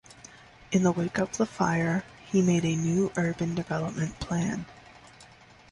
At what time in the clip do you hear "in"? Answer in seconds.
0.71-0.81